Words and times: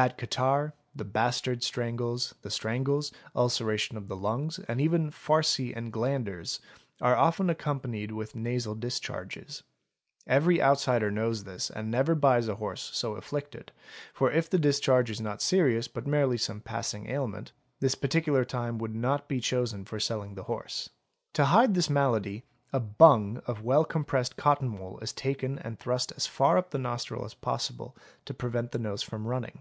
Bad 0.00 0.16
catarrh, 0.16 0.72
the 0.96 1.04
bastard 1.04 1.62
strangles, 1.62 2.34
the 2.40 2.50
strangles, 2.50 3.12
ulceration 3.36 3.98
of 3.98 4.08
the 4.08 4.16
lungs, 4.16 4.58
and 4.60 4.80
even 4.80 5.10
farcy 5.10 5.76
and 5.76 5.92
glanders, 5.92 6.60
are 7.02 7.14
often 7.14 7.50
accompanied 7.50 8.10
with 8.10 8.34
nasal 8.34 8.74
discharges. 8.74 9.64
Every 10.26 10.62
outsider 10.62 11.08
even 11.08 11.16
knows 11.16 11.44
this 11.44 11.68
and 11.68 11.90
never 11.90 12.14
buys 12.14 12.48
a 12.48 12.54
horse 12.54 12.88
so 12.96 13.16
afflicted, 13.16 13.70
for, 14.14 14.30
if 14.32 14.48
the 14.48 14.58
discharge 14.58 15.10
is 15.10 15.20
not 15.20 15.42
serious 15.42 15.88
but 15.88 16.06
merely 16.06 16.38
some 16.38 16.62
passing 16.62 17.10
ailment, 17.10 17.52
this 17.80 17.94
particular 17.94 18.46
time 18.46 18.78
would 18.78 18.94
not 18.94 19.28
be 19.28 19.40
chosen 19.40 19.84
for 19.84 20.00
selling 20.00 20.36
the 20.36 20.44
horse. 20.44 20.88
To 21.34 21.44
hide 21.44 21.68
up» 21.68 21.74
this 21.74 21.90
malady 21.90 22.44
a 22.72 22.80
"bung'' 22.80 23.42
of 23.46 23.62
well 23.62 23.84
compressed 23.84 24.38
cotton 24.38 24.78
wool 24.78 24.98
is 25.00 25.12
taken 25.12 25.58
and_ 25.58 25.76
thrust 25.78 26.12
as 26.16 26.26
far 26.26 26.56
up 26.56 26.70
the 26.70 26.78
nostril 26.78 27.26
as 27.26 27.34
possible 27.34 27.94
to 28.24 28.32
prevent 28.32 28.72
the 28.72 28.78
nose 28.78 29.02
from 29.02 29.26
running. 29.26 29.60